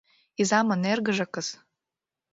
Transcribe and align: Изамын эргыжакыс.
Изамын 0.41 0.81
эргыжакыс. 0.91 1.47